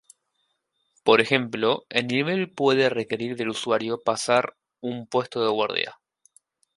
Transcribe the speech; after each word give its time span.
Por 1.03 1.21
ejemplo, 1.21 1.85
el 1.89 2.07
nivel 2.07 2.49
puede 2.49 2.89
requerir 2.89 3.35
del 3.37 3.49
usuario 3.49 4.01
pasar 4.01 4.57
un 4.79 5.05
puesto 5.05 5.43
de 5.45 5.51
guardia. 5.51 5.99